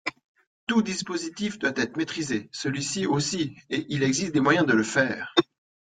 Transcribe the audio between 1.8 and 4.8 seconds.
maîtrisé, celui-ci aussi, et il existe des moyens de